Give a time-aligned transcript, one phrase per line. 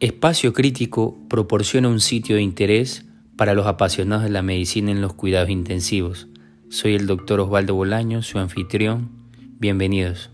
[0.00, 5.14] Espacio Crítico proporciona un sitio de interés para los apasionados de la medicina en los
[5.14, 6.26] cuidados intensivos.
[6.68, 9.10] Soy el doctor Osvaldo Bolaño, su anfitrión.
[9.58, 10.30] Bienvenidos.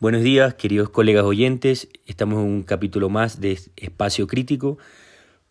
[0.00, 1.88] Buenos días, queridos colegas oyentes.
[2.04, 4.78] Estamos en un capítulo más de Espacio Crítico.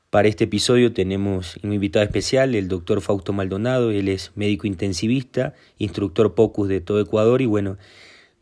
[0.10, 3.92] Para este episodio tenemos un invitado especial, el doctor Fausto Maldonado.
[3.92, 7.78] Él es médico intensivista, instructor POCUS de todo Ecuador y bueno,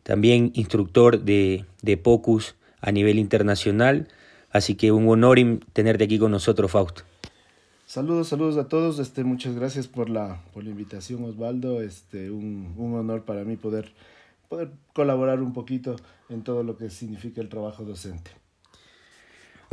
[0.04, 4.10] también instructor de, de POCUS a nivel internacional.
[4.52, 5.40] Así que un honor
[5.74, 7.02] tenerte aquí con nosotros, Fausto.
[7.88, 9.00] Saludos, saludos a todos.
[9.00, 11.82] Este, muchas gracias por la, por la invitación, Osvaldo.
[11.82, 13.92] Este, un, un honor para mí poder,
[14.50, 15.96] poder colaborar un poquito
[16.30, 18.45] en todo lo que significa el trabajo docente.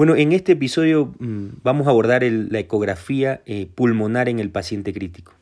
[0.03, 4.93] Bueno, en este episodio mm, vamos a abordar la ecografía eh, pulmonar en el paciente
[4.93, 5.33] crítico.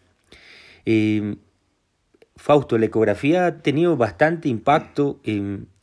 [0.84, 1.36] Eh,
[2.36, 5.18] Fausto, la ecografía ha tenido bastante impacto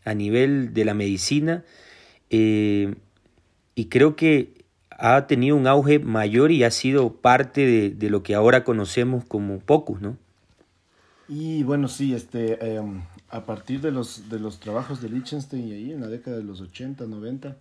[0.06, 1.64] a nivel de la medicina
[2.30, 2.94] eh,
[3.74, 8.36] y creo que ha tenido un auge mayor y ha sido parte de, lo que
[8.36, 10.18] ahora conocemos como POCUS, ¿no?
[11.28, 15.72] Y bueno, sí, este, em, a partir de los, de los trabajos de Liechtenstein y
[15.72, 17.58] ahí en la década de los 80, 90,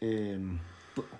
[0.00, 0.58] em,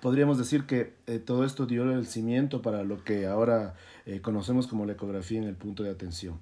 [0.00, 3.74] podríamos decir que eh, todo esto dio el cimiento para lo que ahora
[4.06, 6.38] eh, conocemos como la ecografía en el punto de atención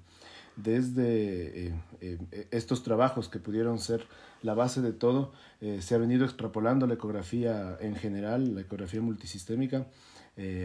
[0.57, 4.05] desde eh, eh, estos trabajos que pudieron ser
[4.41, 9.01] la base de todo, eh, se ha venido extrapolando la ecografía en general, la ecografía
[9.01, 9.87] multisistémica,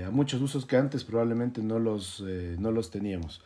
[0.07, 2.23] a muchos usos que antes probablemente no los,
[2.59, 3.41] no los teníamos.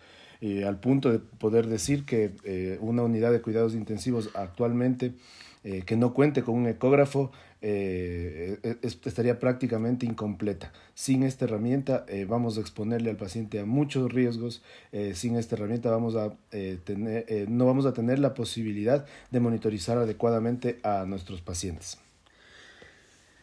[0.67, 2.33] al punto de poder decir que
[2.81, 5.15] una unidad de cuidados intensivos actualmente
[5.63, 7.31] que no cuente con un ecógrafo
[7.63, 10.73] eh, estaría prácticamente incompleta.
[10.95, 14.63] Sin esta herramienta eh, vamos a exponerle al paciente a muchos riesgos.
[14.93, 16.35] Eh, sin esta herramienta vamos a,
[16.85, 21.99] tener, no vamos a tener la posibilidad de monitorizar adecuadamente a nuestros pacientes.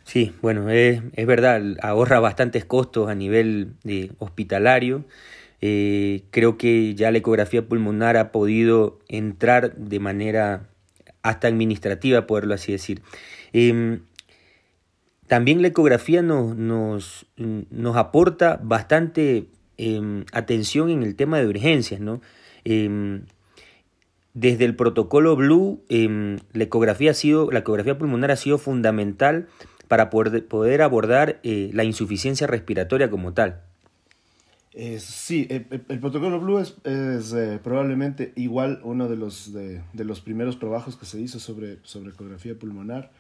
[0.04, 5.06] Sí, bueno, es, es verdad, ahorra bastantes costos a nivel de hospitalario.
[5.60, 10.70] creo que ya la ecografía pulmonar ha podido entrar de manera
[11.24, 13.02] hasta administrativa, poderlo así decir.
[13.54, 14.02] Em,
[15.28, 19.48] también la ecografía nos, nos, nos aporta bastante
[19.78, 22.22] em, atención en el tema de urgencias, ¿no?
[22.66, 23.24] Em,
[24.34, 29.48] desde el protocolo Blue, em, la, ecografía ha sido, la ecografía pulmonar ha sido fundamental
[29.88, 33.62] para poder, poder abordar eh, la insuficiencia respiratoria como tal.
[34.98, 40.20] Sí, el, protocolo Blue es, es eh, probablemente igual uno de los, de, de, los
[40.20, 43.12] primeros trabajos que se hizo sobre, sobre ecografía pulmonar.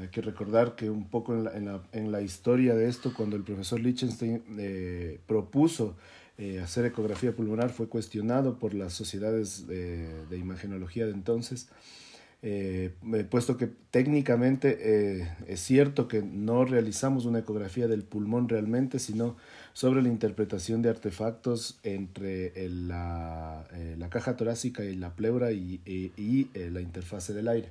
[0.00, 3.12] Hay que recordar que un poco en la, en la, en la historia de esto,
[3.14, 5.96] cuando el profesor Lichtenstein eh, propuso
[6.38, 11.68] eh, hacer ecografía pulmonar, fue cuestionado por las sociedades de, de imagenología de entonces,
[12.42, 12.92] eh,
[13.30, 19.36] puesto que técnicamente es cierto que no realizamos una ecografía del pulmón realmente, sino
[19.72, 26.12] sobre la interpretación de artefactos entre la, la, caja torácica y la pleura y, y,
[26.18, 27.70] y la interfase del aire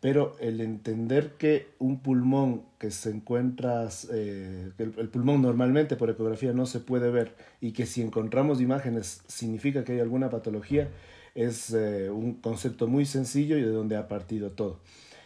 [0.00, 6.52] pero el entender que un pulmón que se encuentra, eh, el, pulmón normalmente por ecografía
[6.52, 10.88] no se puede ver y que si encontramos imágenes significa que hay alguna patología,
[11.34, 14.78] es eh, un concepto muy sencillo y de donde ha partido todo.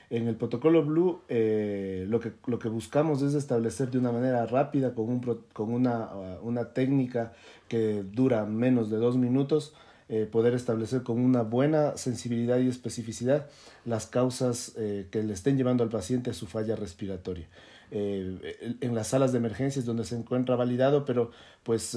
[0.08, 4.44] En el protocolo Blue eh, lo, que, lo que buscamos es establecer de una manera
[4.46, 5.20] rápida, con, un,
[5.52, 6.10] con una,
[6.42, 7.32] una técnica
[7.68, 9.74] que dura menos de dos minutos,
[10.08, 13.46] eh, poder establecer con una buena sensibilidad y especificidad
[13.84, 17.48] las causas eh, que le estén llevando al paciente a su falla respiratoria.
[17.92, 21.30] Eh, en las salas de emergencias donde se encuentra validado, pero
[21.62, 21.96] pues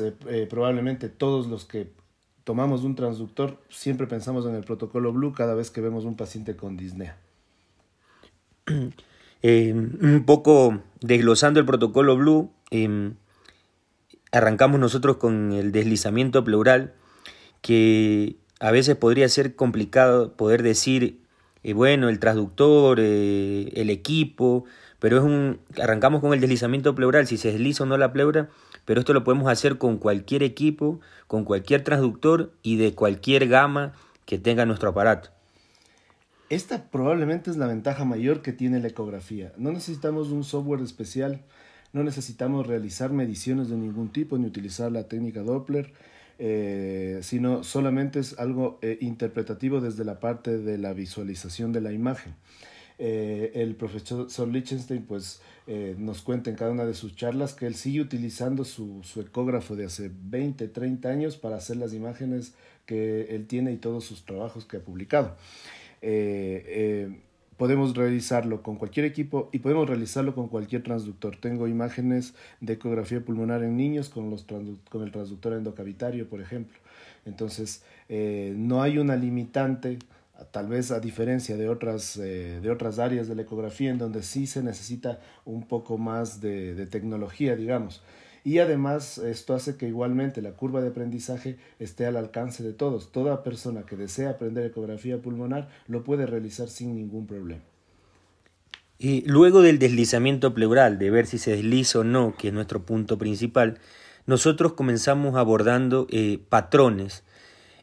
[0.50, 1.92] probablemente todos los que
[2.44, 6.56] tomamos un transductor siempre pensamos en el protocolo Blue cada vez que vemos un paciente
[6.56, 7.18] con disnea.
[9.44, 13.16] un poco desglosando el protocolo Blue, em,
[14.32, 16.94] arrancamos nosotros con el deslizamiento pleural
[17.62, 21.20] que a veces podría ser complicado poder decir,
[21.64, 24.66] eh, bueno, el transductor, eh, el equipo,
[25.00, 28.50] pero es un, arrancamos con el deslizamiento pleural, si se desliza o no la pleura,
[28.86, 33.94] pero esto lo podemos hacer con cualquier equipo, con cualquier transductor y de cualquier gama
[34.26, 35.30] que tenga nuestro aparato.
[36.50, 39.52] Esta probablemente es la ventaja mayor que tiene la ecografía.
[39.58, 41.42] No necesitamos un software especial,
[41.92, 45.94] no necesitamos realizar mediciones de ningún tipo ni utilizar la técnica Doppler
[46.38, 51.94] eh, sino solamente es algo eh, interpretativo desde la parte de la visualización de la
[51.94, 52.36] imagen.
[52.98, 55.42] eh, el profesor Lichtenstein pues
[55.98, 59.86] nos cuenta en cada una de sus charlas que él sigue utilizando su, ecógrafo de
[59.86, 62.54] hace 20, 30 años para hacer las imágenes
[62.86, 65.36] que él tiene y todos sus trabajos que ha publicado.
[67.58, 71.38] Podemos realizarlo con cualquier equipo y podemos realizarlo con cualquier transductor.
[71.38, 76.78] Tengo imágenes de ecografía pulmonar en niños con, los con el transductor endocavitario, por ejemplo.
[77.26, 80.00] Entonces, no hay una limitante
[80.52, 84.24] tal vez a diferencia de otras, eh, de otras áreas de la ecografía en donde
[84.24, 88.02] sí se necesita un poco más de, tecnología, digamos.
[88.46, 93.12] Y además esto hace que igualmente la curva de aprendizaje esté al alcance de todos.
[93.12, 97.62] Toda persona que desea aprender ecografía pulmonar lo puede realizar sin ningún problema.
[98.98, 102.84] Y luego del deslizamiento pleural, de ver si se desliza o no, que es nuestro
[102.84, 103.80] punto principal,
[104.26, 107.26] nosotros comenzamos abordando eh, patrones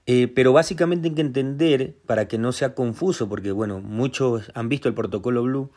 [0.07, 4.69] eh, pero básicamente hay que entender, para que no sea confuso, porque bueno, muchos han
[4.69, 5.71] visto el protocolo Blue,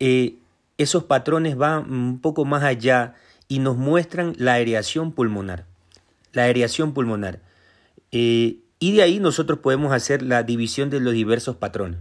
[0.00, 0.36] eh,
[0.76, 3.14] esos patrones van un poco más allá
[3.48, 5.66] y nos muestran la aireación pulmonar.
[6.32, 7.40] La aireación pulmonar.
[8.12, 12.00] Eh, y de ahí nosotros podemos hacer la división de los diversos patrones.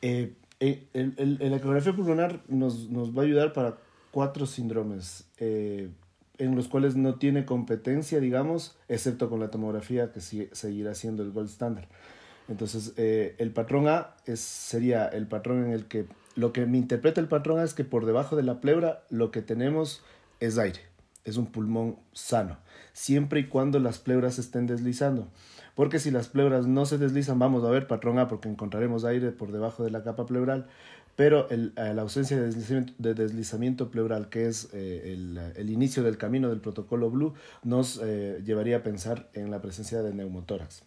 [0.00, 3.76] el, el, la ecografía pulmonar nos, nos, va a ayudar para
[4.10, 5.24] cuatro síndromes
[6.38, 11.32] en los cuales no tiene competencia, digamos, excepto con la tomografía que seguirá siendo el
[11.32, 11.86] gold standard.
[12.48, 16.78] Entonces, eh, el patrón A es, sería el patrón en el que lo que me
[16.78, 20.04] interpreta el patrón es que por debajo de la pleura lo que tenemos
[20.38, 20.80] es aire,
[21.24, 22.58] es un pulmón sano,
[22.92, 25.28] siempre y cuando las pleuras estén deslizando.
[25.74, 29.30] Porque si las pleuras no se deslizan, vamos a ver patrón A porque encontraremos aire
[29.30, 30.66] por debajo de la capa pleural,
[31.16, 36.02] pero eh, la ausencia de deslizamiento, de deslizamiento pleural, que es eh, el, el, inicio
[36.02, 40.84] del camino del protocolo Blue, nos eh, llevaría a pensar en la presencia de neumotórax.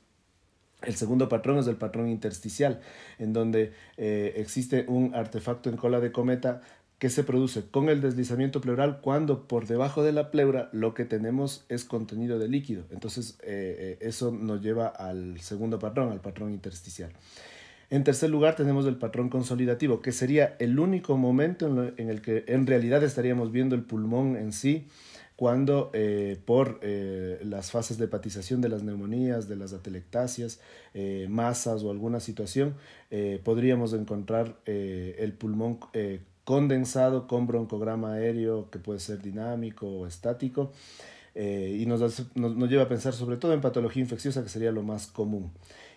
[0.82, 2.80] El segundo patrón es el patrón intersticial,
[3.18, 6.62] en donde existe un artefacto en cola de cometa
[7.00, 11.06] que se produce con el deslizamiento pleural cuando por debajo de la pleura lo que
[11.06, 12.84] tenemos es contenido de líquido.
[12.92, 17.12] Entonces eso nos lleva al segundo patrón, al patrón intersticial.
[17.92, 21.66] En tercer lugar tenemos el patrón consolidativo, que sería el único momento
[21.98, 24.86] en, el que en realidad estaríamos viendo el pulmón en sí
[25.40, 30.60] cuando eh, por eh, las fases de hepatización de las neumonías, de las atelectasias,
[30.94, 32.76] eh, masas o alguna situación,
[33.46, 35.80] podríamos encontrar el pulmón
[36.44, 40.74] condensado con broncograma aéreo que puede ser dinámico o estático
[41.34, 42.02] y nos,
[42.36, 45.52] nos, nos lleva a pensar sobre todo en patología infecciosa que sería lo más común.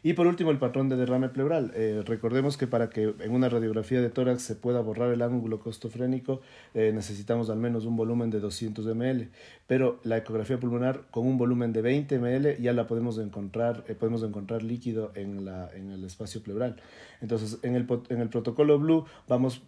[0.04, 1.70] Y por último, el patrón de derrame pleural.
[1.76, 5.60] Eh, recordemos que para que en una radiografía de tórax se pueda borrar el ángulo
[5.60, 6.40] costofrénico,
[6.75, 9.28] eh, necesitamos al menos un volumen de 200 ml,
[9.69, 13.94] pero la ecografía pulmonar con un volumen de 20 ml ya la podemos encontrar, eh,
[13.94, 16.82] podemos encontrar líquido en, la, en el espacio pleural.
[17.20, 19.62] Entonces, en el, en el protocolo Blue vamos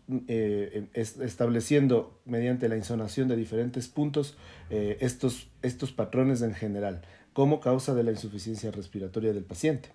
[0.96, 4.36] estableciendo mediante la insonación de diferentes puntos
[4.70, 7.02] estos, estos patrones en general
[7.32, 9.90] como causa de la insuficiencia respiratoria del paciente.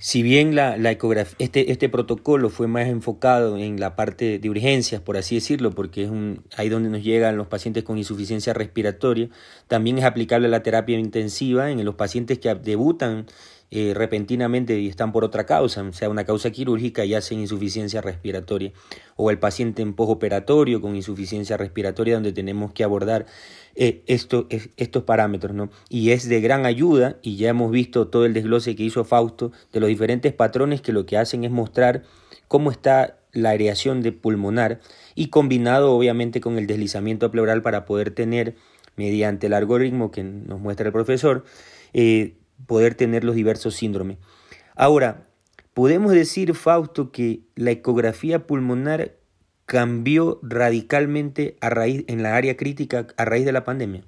[0.00, 4.48] Si bien la, la ecografía, este, este protocolo fue más enfocado en la parte de
[4.48, 8.54] urgencias, por así decirlo, porque es un, ahí donde nos llegan los pacientes con insuficiencia
[8.54, 9.28] respiratoria,
[9.66, 13.26] también es aplicable a la terapia intensiva en los pacientes que debutan
[13.70, 18.72] eh, repentinamente y están por otra causa, sea una causa quirúrgica y hacen insuficiencia respiratoria,
[19.16, 23.26] o el paciente en postoperatorio con insuficiencia respiratoria donde tenemos que abordar
[23.74, 25.54] eh, esto, estos parámetros.
[25.54, 25.70] ¿no?
[25.88, 29.52] Y es de gran ayuda, y ya hemos visto todo el desglose que hizo Fausto
[29.72, 32.02] de los diferentes patrones que lo que hacen es mostrar
[32.48, 34.80] cómo está la aireación de pulmonar
[35.14, 38.56] y combinado obviamente con el deslizamiento pleural para poder tener
[38.96, 41.44] mediante el algoritmo que nos muestra el profesor,
[41.92, 44.18] eh, poder tener los diversos síndromes.
[44.74, 45.28] Ahora,
[45.74, 49.17] podemos decir, Fausto, que la ecografía pulmonar
[49.68, 54.02] cambió radicalmente a raíz, en la área crítica a raíz de la pandemia.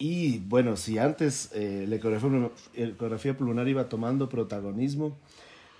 [0.00, 5.16] Y bueno, si antes eh, la ecografía, pulmonar iba tomando protagonismo,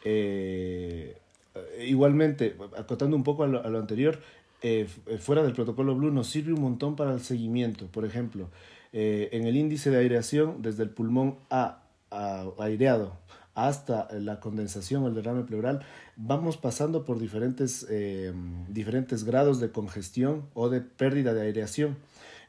[0.04, 1.16] eh,
[1.85, 4.20] igualmente, acotando un poco a lo, anterior,
[4.62, 4.87] eh,
[5.18, 7.87] fuera del protocolo Blue nos sirve un montón para el seguimiento.
[7.87, 8.49] Por ejemplo,
[8.92, 11.82] en el índice de aireación, desde el pulmón A,
[12.61, 13.16] aireado
[13.58, 15.85] hasta la condensación o el derrame pleural,
[16.19, 18.33] vamos pasando por diferentes, eh,
[18.69, 21.97] diferentes grados de congestión o de pérdida de aireación.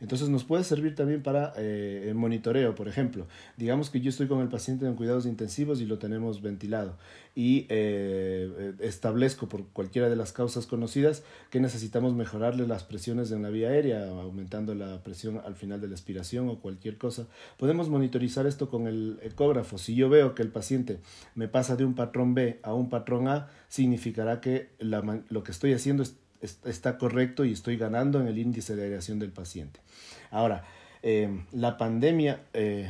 [0.01, 3.27] Entonces nos puede servir también para eh, monitoreo, por ejemplo.
[3.57, 6.95] Digamos que yo estoy con el paciente en cuidados intensivos y lo tenemos ventilado
[7.35, 13.41] y eh, establezco por cualquiera de las causas conocidas que necesitamos mejorarle las presiones en
[13.41, 17.27] la vía aérea, aumentando la presión al final de la expiración o cualquier cosa.
[17.57, 19.77] Podemos monitorizar esto con el ecógrafo.
[19.77, 20.99] Si yo veo que el paciente
[21.35, 25.73] me pasa de un patrón B a un patrón A, significará que lo que estoy
[25.73, 26.03] haciendo
[26.41, 29.79] está correcto y estoy ganando en el índice de aireación del paciente.
[30.31, 30.65] Ahora,
[31.01, 32.89] eh, la pandemia eh,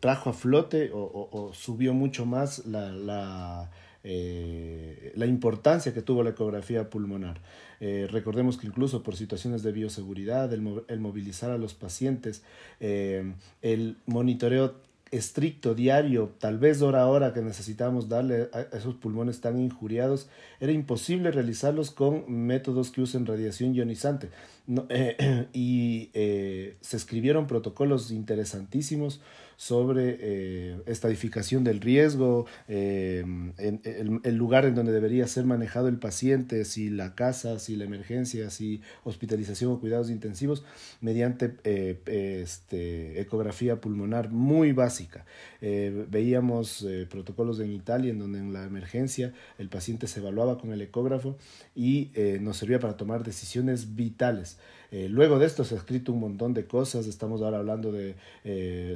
[0.00, 3.68] trajo a flote o, subió mucho más la
[4.04, 7.40] eh, la importancia que tuvo la ecografía pulmonar.
[7.80, 12.42] Eh, recordemos que incluso por situaciones de bioseguridad, el, movilizar a los pacientes,
[12.80, 14.76] eh, el monitoreo
[15.10, 20.28] estricto, diario, tal vez hora a hora que necesitamos darle a esos pulmones tan injuriados,
[20.60, 24.28] era imposible realizarlos con métodos que usen radiación ionizante.
[25.52, 29.20] y se escribieron protocolos interesantísimos
[29.58, 33.24] sobre eh, estadificación del riesgo, eh,
[33.58, 37.84] en, el, lugar en donde debería ser manejado el paciente, si la casa, si la
[37.84, 40.64] emergencia, si hospitalización o cuidados intensivos,
[41.00, 41.98] mediante eh,
[42.40, 45.26] este, ecografía pulmonar muy básica.
[45.60, 50.80] veíamos protocolos en Italia en donde en la emergencia el paciente se evaluaba con el
[50.82, 51.36] ecógrafo
[51.74, 54.58] y nos servía para tomar decisiones vitales.
[54.90, 58.14] Eh, luego de esto se ha escrito un montón de cosas, estamos ahora hablando de
[58.44, 58.94] eh,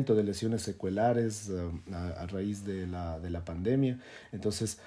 [0.00, 3.98] seguimiento de lesiones secuelares eh, a, raíz de la, de la pandemia.
[4.32, 4.78] Entonces,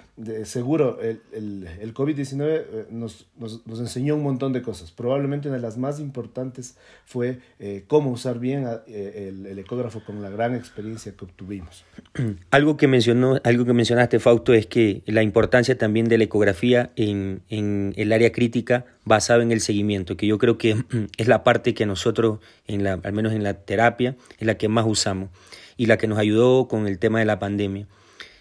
[0.44, 4.90] seguro, el, el, el COVID-19 nos, nos, nos, enseñó un montón de cosas.
[4.90, 7.38] Probablemente una de las más importantes fue
[7.86, 11.84] cómo usar bien el, el, ecógrafo con la gran experiencia que obtuvimos.
[12.50, 16.90] Algo que, mencionó, algo que mencionaste, Fausto, es que la importancia también de la ecografía
[16.96, 20.76] en, en el área crítica basado en el seguimiento, que yo creo que
[21.16, 24.68] es la parte que nosotros, en la, al menos en la terapia, es la que
[24.68, 25.03] más usamos
[25.76, 27.86] y la que nos ayudó con el tema de la pandemia.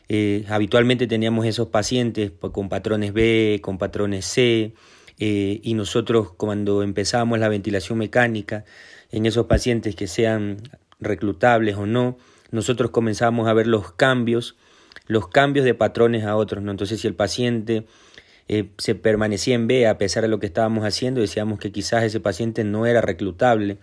[0.10, 4.74] Eh, habitualmente teníamos esos pacientes pues, con patrones B, con patrones C,
[5.20, 8.66] eh, y nosotros cuando empezamos la ventilación mecánica
[9.12, 10.58] en esos pacientes que sean
[11.00, 12.18] reclutables o no,
[12.52, 14.58] nosotros comenzamos a ver los cambios,
[15.08, 16.64] los cambios de patrones a otros.
[16.64, 16.72] ¿no?
[16.72, 17.86] Entonces, si el paciente
[18.48, 22.04] eh, se permanecía en B a pesar de lo que estábamos haciendo, decíamos que quizás
[22.04, 23.78] ese paciente no era reclutable,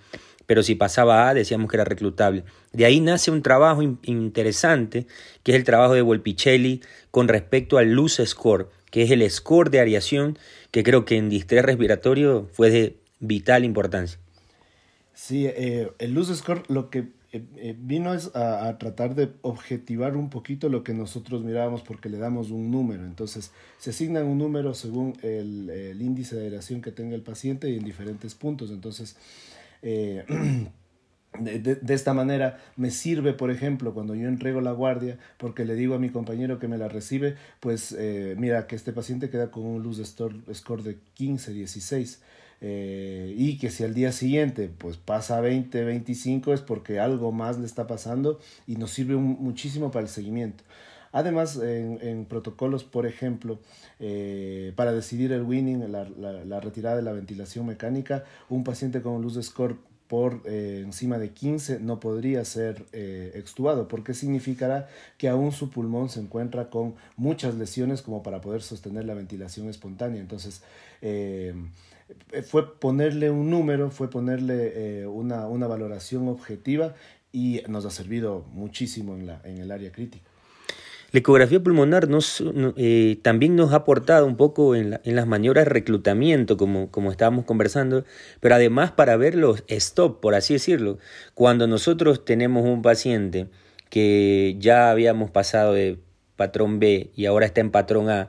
[0.50, 2.42] pero si pasaba a decíamos que era reclutable.
[2.72, 5.06] De ahí nace un trabajo interesante,
[5.44, 6.80] que es el trabajo de Volpicelli
[7.12, 10.36] con respecto al Luz Score, que es el score de areación,
[10.72, 14.18] que creo que en distrés respiratorio fue de vital importancia.
[15.14, 20.16] Sí, eh, el Luz Score lo que eh, eh, vino es a, tratar de objetivar
[20.16, 23.04] un poquito lo que nosotros mirábamos porque le damos un número.
[23.04, 27.76] Entonces, se asigna un número según el, índice de aireación que tenga el paciente y
[27.76, 28.72] en diferentes puntos.
[28.72, 29.16] Entonces,
[29.82, 30.24] eh,
[31.40, 35.94] de, esta manera me sirve, por ejemplo, cuando yo entrego la guardia, porque le digo
[35.94, 37.96] a mi compañero que me la recibe, pues
[38.36, 42.20] mira que este paciente queda con un luz score de 15, 16.
[42.62, 47.58] Eh, y que si al día siguiente pues pasa 20, 25 es porque algo más
[47.58, 50.62] le está pasando y nos sirve muchísimo para el seguimiento.
[51.12, 53.58] Además, en, protocolos, por ejemplo,
[53.98, 59.34] eh, para decidir el winning, la, retirada de la ventilación mecánica, un paciente con luz
[59.34, 59.76] de score
[60.06, 64.88] por eh, encima de 15 no podría ser extubado, porque significará
[65.18, 69.68] que aún su pulmón se encuentra con muchas lesiones como para poder sostener la ventilación
[69.68, 70.20] espontánea.
[70.20, 70.62] Entonces,
[72.32, 76.94] eh, fue ponerle un número, fue ponerle eh, una, una, valoración objetiva
[77.32, 80.29] y nos ha servido muchísimo en, la, en el área crítica.
[81.12, 82.42] La ecografía pulmonar nos,
[82.76, 86.90] eh, también nos ha aportado un poco en, la, en, las maniobras de reclutamiento, como,
[86.90, 88.04] como estábamos conversando,
[88.38, 90.98] pero además para ver los stop, por así decirlo.
[91.34, 93.48] Cuando nosotros tenemos un paciente
[93.88, 95.98] que ya habíamos pasado de
[96.36, 98.28] patrón B y ahora está en patrón A,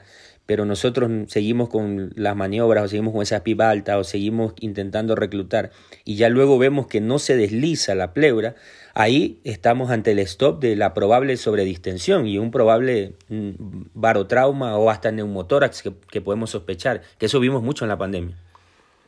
[0.52, 5.16] pero nosotros seguimos con las maniobras o seguimos con esas pipa altas o seguimos intentando
[5.16, 5.72] reclutar
[6.04, 8.56] y ya luego vemos que no se desliza la pleura,
[8.94, 13.52] ahí estamos ante el stop de la probable sobredistensión y un probable mm,
[13.94, 18.36] barotrauma o hasta neumotórax que, podemos sospechar, que eso vimos mucho en la pandemia.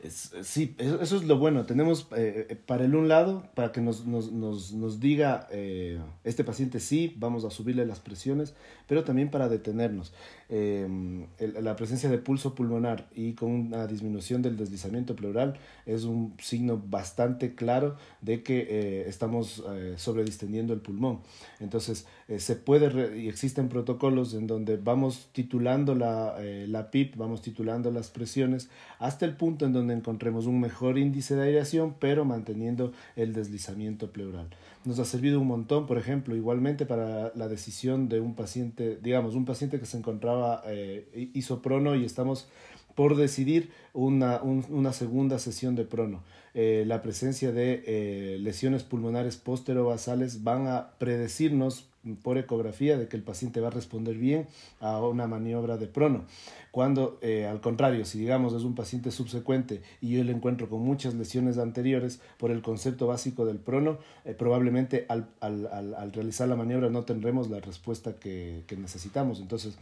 [0.10, 1.66] Sí, eso es lo bueno.
[1.66, 6.44] Tenemos eh, para el un lado, para que nos, nos, nos, nos diga eh, este
[6.44, 8.54] paciente sí, vamos a subirle las presiones,
[8.88, 10.14] pero también para detenernos.
[10.50, 16.82] la presencia de pulso pulmonar y con una disminución del deslizamiento pleural es un signo
[16.90, 19.64] bastante claro de que estamos
[19.98, 21.22] sobredistendiendo el pulmón.
[21.60, 22.06] Entonces,
[22.38, 26.36] se puede, y existen protocolos en donde vamos titulando la,
[26.68, 31.36] la PIP, vamos titulando las presiones hasta el punto en donde encontremos un mejor índice
[31.36, 34.48] de aireación, pero manteniendo el deslizamiento pleural.
[34.86, 39.36] Nos ha servido un montón, por ejemplo, igualmente para la decisión de un paciente, digamos,
[39.36, 42.50] un paciente que se encontraba eh, isoprono y estamos
[42.96, 46.22] por decidir una, una segunda sesión de prono.
[46.56, 51.90] Eh, la presencia de eh, lesiones pulmonares posterobasales van a predecirnos
[52.22, 54.46] por ecografía de que el paciente va a responder bien
[54.82, 56.26] a una maniobra de prono.
[56.70, 60.82] Cuando, eh, al contrario, si digamos es un paciente subsecuente y yo le encuentro con
[60.82, 64.00] muchas lesiones anteriores por el concepto básico del prono,
[64.38, 69.40] probablemente al, al, al, realizar la maniobra no tendremos la respuesta que, que necesitamos.
[69.40, 69.78] Entonces,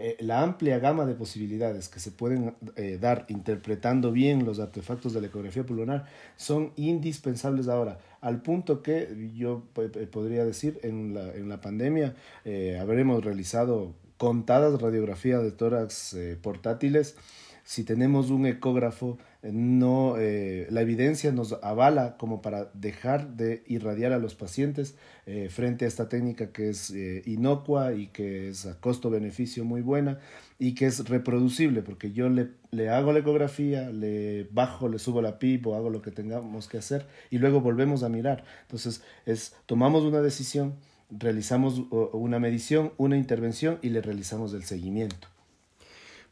[0.00, 5.12] eh, la amplia gama de posibilidades que se pueden eh, dar interpretando bien los artefactos
[5.12, 9.64] de la ecografía pulmonar son indispensables ahora, al punto que yo
[10.12, 12.14] podría decir en la, en la pandemia
[12.44, 17.16] eh, habremos realizado contadas radiografías de tórax portátiles.
[17.64, 23.62] Si tenemos un ecógrafo, eh, no, eh, la evidencia nos avala como para dejar de
[23.68, 26.92] irradiar a los pacientes eh, frente a esta técnica que es
[27.24, 30.18] inocua y que es a costo-beneficio muy buena
[30.58, 35.22] y que es reproducible, porque yo le, le hago la ecografía, le bajo, le subo
[35.22, 38.42] la PIP o hago lo que tengamos que hacer y luego volvemos a mirar.
[38.62, 40.74] Entonces, es, tomamos una decisión,
[41.10, 45.28] realizamos una medición, una intervención y le realizamos el seguimiento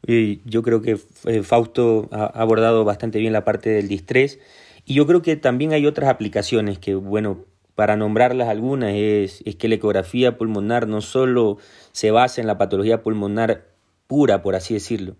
[0.03, 4.39] yo creo que eh, Fausto ha abordado bastante bien la parte del distrés
[4.85, 7.43] y yo creo que también hay otras aplicaciones que, bueno,
[7.75, 11.57] para nombrarlas algunas, es, es que la ecografía pulmonar no solo
[11.91, 13.65] se basa en la patología pulmonar
[14.07, 15.15] pura, por así decirlo.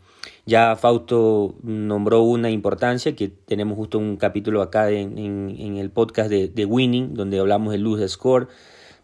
[0.46, 6.30] Ya Fausto nombró una importancia, que tenemos justo un capítulo acá en, en, el podcast
[6.30, 8.48] de, de, Winning, donde hablamos del luz score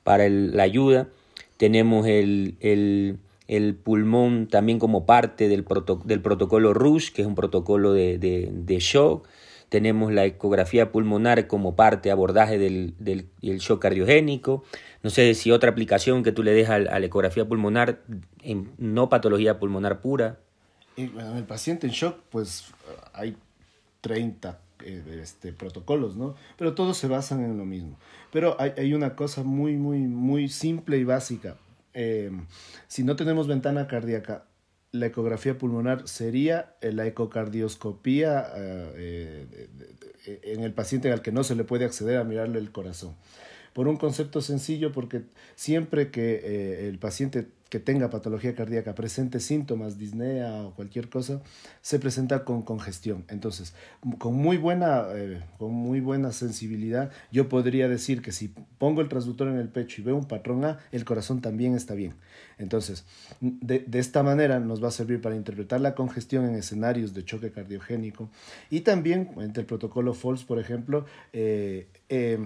[0.04, 1.10] para la ayuda.
[1.58, 5.66] Tenemos el, el el pulmón también como parte del,
[6.06, 9.28] del protocolo RUSH, que es un protocolo de, de, shock.
[9.70, 14.64] Tenemos la ecografía pulmonar como parte, abordaje del, del, shock cardiogénico.
[15.02, 18.02] No sé si otra aplicación que tú le dejas a, la ecografía pulmonar
[18.42, 20.40] en no patología pulmonar pura.
[20.96, 22.66] En el paciente en shock, pues
[23.14, 23.36] hay
[24.02, 26.36] 30 eh, este, protocolos, ¿no?
[26.56, 27.98] Pero todos se basan en lo mismo.
[28.32, 31.58] Pero hay, hay una cosa muy, muy, muy simple y básica
[31.94, 32.32] eh,
[32.88, 34.46] si no tenemos ventana cardíaca,
[34.92, 39.68] la ecografía pulmonar sería eh, la ecocardioscopía eh,
[40.26, 43.16] en el paciente al que no se le puede acceder a mirarle el corazón.
[43.74, 45.24] Por un concepto sencillo, porque
[45.56, 51.42] siempre que el paciente que tenga patología cardíaca presente síntomas, disnea o cualquier cosa,
[51.82, 53.26] se presenta con congestión.
[53.30, 53.74] Entonces,
[54.20, 59.10] con muy buena, eh, con muy buena sensibilidad, yo podría decir que si pongo el
[59.10, 62.14] transductor en el pecho y veo un patrón A, el corazón también está bien.
[62.60, 63.06] Entonces,
[63.42, 67.26] de, de esta manera nos va a servir para interpretar la congestión en escenarios de
[67.26, 68.30] choque cardiogénico
[68.70, 72.38] y también, entre el protocolo FOLS, por ejemplo, eh, eh,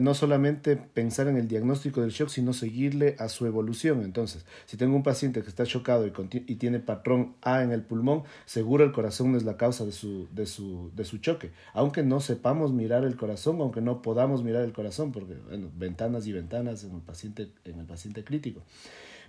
[0.00, 4.02] no solamente pensar en el diagnóstico del shock, sino seguirle a su evolución.
[4.02, 7.82] Entonces, si tengo un paciente que está chocado y, y, tiene patrón A en el
[7.82, 11.52] pulmón, seguro el corazón no es la causa de su, de, su, de su choque.
[11.72, 16.26] Aunque no sepamos mirar el corazón, aunque no podamos mirar el corazón, porque bueno, ventanas
[16.26, 18.62] y ventanas en el paciente, en el paciente crítico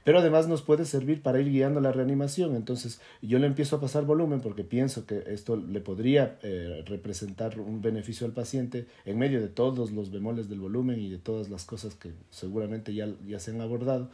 [0.05, 2.55] pero además nos puede servir para ir guiando la reanimación.
[2.55, 7.59] Entonces yo le empiezo a pasar volumen porque pienso que esto le podría eh, representar
[7.59, 11.49] un beneficio al paciente en medio de todos los bemoles del volumen y de todas
[11.49, 14.11] las cosas que seguramente ya, ya se han abordado.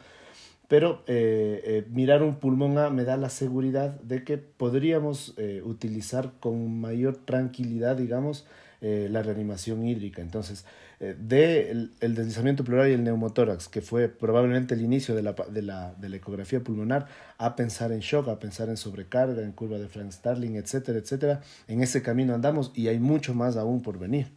[0.66, 6.32] Pero eh, eh, mirar un pulmón A me da la seguridad de que podríamos utilizar
[6.40, 8.46] con mayor tranquilidad, digamos,
[8.82, 10.20] la reanimación hídrica.
[10.22, 10.64] Entonces,
[11.02, 15.32] eh, de el, deslizamiento pleural y el neumotórax, que fue probablemente el inicio de la,
[15.32, 19.50] de, la, de la ecografía pulmonar, a pensar en shock, a pensar en sobrecarga, en
[19.50, 21.40] curva de Frank Starling, etcétera, etcétera.
[21.66, 24.28] En ese camino andamos y hay mucho más aún por venir.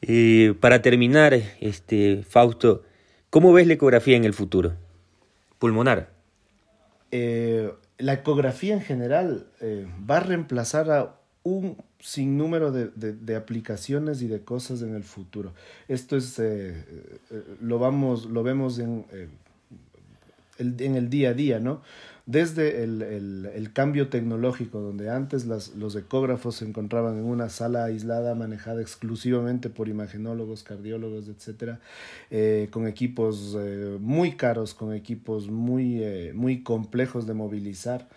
[0.00, 2.82] y para terminar, este, Fausto,
[3.30, 4.72] ¿cómo ves la ecografía en el futuro?
[5.60, 6.10] Pulmonar.
[7.12, 13.36] Eh, la ecografía en general eh, va a reemplazar a un sinnúmero de, de, de,
[13.36, 15.52] aplicaciones y de cosas en el futuro.
[15.88, 16.84] Esto es, eh,
[17.30, 19.28] eh, lo, vamos, lo vemos en, eh,
[20.58, 21.80] el, en el día a día, ¿no?
[22.26, 27.48] Desde el, el, el cambio tecnológico, donde antes las, los ecógrafos se encontraban en una
[27.48, 31.80] sala aislada manejada exclusivamente por imagenólogos, cardiólogos, etcétera,
[32.70, 33.58] con equipos
[33.98, 38.08] muy caros, con equipos muy, muy complejos de movilizar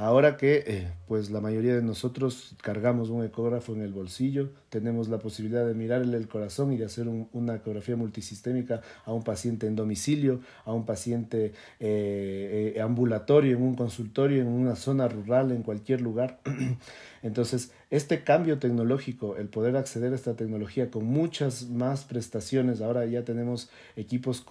[0.00, 5.10] Ahora que eh, pues la mayoría de nosotros cargamos un ecógrafo en el bolsillo, tenemos
[5.10, 9.66] la posibilidad de mirarle el corazón y de hacer una ecografía multisistémica a un paciente
[9.66, 15.52] en domicilio, a un paciente eh, eh, ambulatorio, en un consultorio, en una zona rural,
[15.52, 16.40] en cualquier lugar.
[17.22, 23.04] Entonces, este cambio tecnológico, el poder acceder a esta tecnología con muchas más prestaciones, ahora
[23.04, 24.46] ya tenemos equipos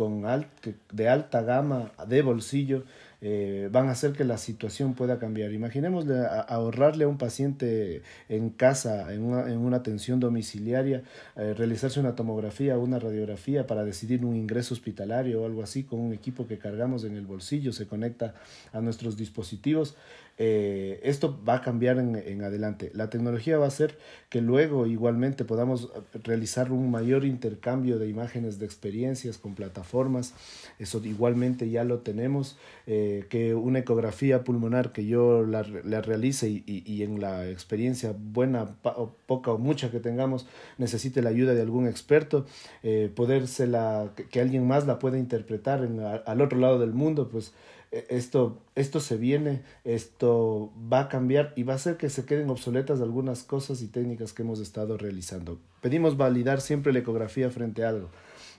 [0.91, 2.83] de alta gama, de bolsillo,
[3.21, 5.51] eh, van a hacer que la situación pueda cambiar.
[5.51, 11.03] Imaginémosle ahorrarle a un paciente en casa, en una, en una atención domiciliaria,
[11.35, 15.83] eh, realizarse una tomografía o una radiografía para decidir un ingreso hospitalario o algo así
[15.83, 18.35] con un equipo que cargamos en el bolsillo, se conecta
[18.71, 19.95] a nuestros dispositivos.
[20.41, 22.91] Eh, esto va a cambiar en, en, adelante.
[22.93, 23.97] La tecnología va a hacer
[24.29, 25.91] que luego igualmente podamos
[26.23, 30.33] realizar un mayor intercambio de imágenes de experiencias con plataformas.
[30.79, 32.57] Eso igualmente ya lo tenemos.
[32.87, 38.15] Eh, que una ecografía pulmonar que yo la, la realice y, y, en la experiencia
[38.17, 40.47] buena, o poca o mucha que tengamos,
[40.77, 42.45] necesite la ayuda de algún experto,
[42.81, 47.29] eh, podérsela, que, que, alguien más la pueda interpretar en, al otro lado del mundo,
[47.29, 47.53] pues
[47.91, 52.49] esto, esto se viene, esto va a cambiar y va a hacer que se queden
[52.49, 55.59] obsoletas algunas cosas y técnicas que hemos estado realizando.
[55.81, 58.09] Pedimos validar siempre la ecografía frente a algo.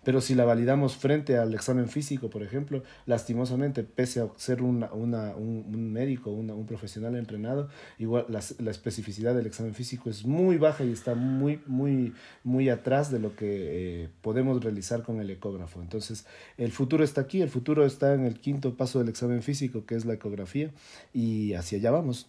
[0.02, 4.92] Pero si la validamos frente al examen físico, por ejemplo, lastimosamente, pese a ser una,
[4.92, 10.56] una, un, médico, un profesional entrenado, igual la, la, especificidad del examen físico es muy
[10.56, 15.30] baja y está muy, muy, muy atrás de lo que eh, podemos realizar con el
[15.30, 15.82] ecógrafo.
[15.82, 19.84] Entonces, el futuro está aquí, el futuro está en el quinto paso del examen físico,
[19.84, 20.70] que es la ecografía,
[21.12, 22.28] y hacia allá vamos.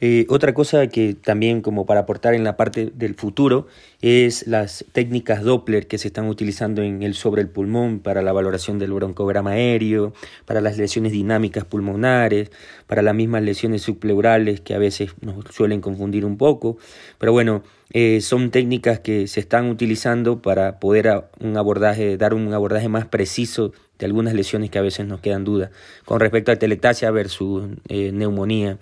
[0.00, 3.68] Eh, otra cosa que también como para aportar en la parte del futuro
[4.00, 8.32] es las técnicas Doppler que se están utilizando en el sobre el pulmón para la
[8.32, 10.12] valoración del broncograma aéreo,
[10.44, 12.50] para las lesiones dinámicas pulmonares,
[12.86, 16.78] para las mismas lesiones subpleurales que a veces nos suelen confundir un poco.
[17.18, 22.52] Pero bueno, eh, son técnicas que se están utilizando para poder un abordaje, dar un
[22.52, 25.70] abordaje más preciso de algunas lesiones que a veces nos quedan dudas
[26.04, 28.78] con respecto a telectasia versus eh, neumonía.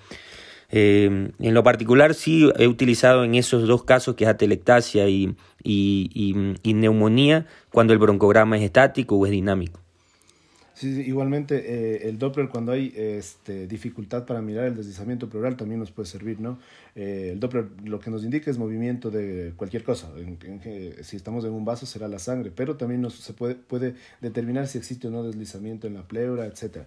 [0.70, 5.34] Eh, en lo particular sí he utilizado en esos dos casos, que es atelectasia y,
[5.62, 9.80] y, y, neumonía, cuando el broncograma es estático o es dinámico.
[10.74, 15.78] Sí, igualmente eh, el Doppler cuando hay este, dificultad para mirar el deslizamiento pleural también
[15.78, 16.58] nos puede servir, ¿no?
[16.94, 20.38] Eh, el Doppler lo que nos indica es movimiento de cualquier cosa, en,
[21.02, 24.66] si estamos en un vaso será la sangre, pero también nos, se puede, puede determinar
[24.66, 26.84] si existe o no deslizamiento en la pleura, etc.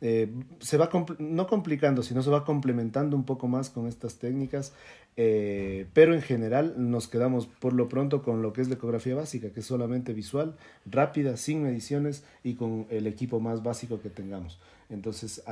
[0.00, 4.72] Eh, se va no complicando, sino se va complementando un poco más con estas técnicas,
[5.16, 9.14] eh, pero en general nos quedamos por lo pronto con lo que es la ecografía
[9.14, 14.10] básica, que es solamente visual, rápida, sin mediciones y con el equipo más básico que
[14.10, 14.58] tengamos.
[14.90, 15.42] Entonces,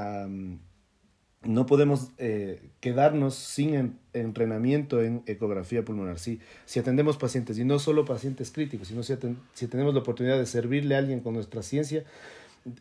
[1.44, 6.18] no podemos eh, quedarnos sin entrenamiento en ecografía pulmonar.
[6.18, 9.14] Sí, si atendemos pacientes, y no solo pacientes críticos, sino si,
[9.54, 12.04] si tenemos la oportunidad de servirle a alguien con nuestra ciencia,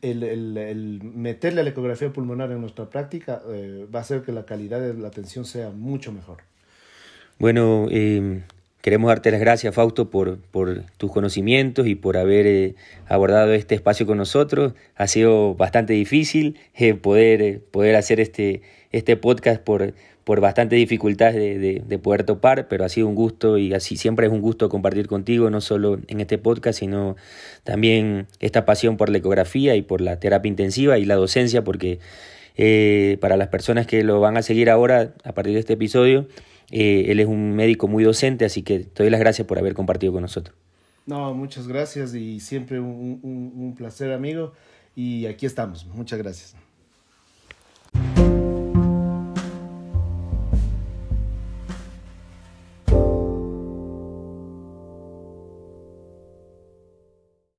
[0.02, 4.32] el, el, el, meterle la ecografía pulmonar en nuestra práctica eh, va a hacer que
[4.32, 6.38] la calidad de la atención sea mucho mejor.
[7.40, 8.44] Bueno, eh,
[8.82, 10.40] queremos darte las gracias, Fausto, por,
[10.98, 12.76] tus conocimientos y por haber eh,
[13.08, 14.74] abordado este espacio con nosotros.
[14.96, 20.78] Ha sido bastante difícil eh, poder, eh, poder hacer este, este podcast por por bastantes
[20.78, 24.40] dificultades de, de, poder topar, pero ha sido un gusto y así siempre es un
[24.40, 27.16] gusto compartir contigo, no solo en este podcast, sino
[27.64, 31.98] también esta pasión por la ecografía y por la terapia intensiva y la docencia, porque
[33.20, 36.28] para las personas que lo van a seguir ahora a partir de este episodio,
[36.72, 39.74] eh, él es un médico muy docente, así que te doy las gracias por haber
[39.74, 40.56] compartido con nosotros.
[41.06, 44.54] No, muchas gracias y siempre un, un, un placer, amigo.
[44.96, 45.86] Y aquí estamos.
[45.88, 46.56] Muchas gracias.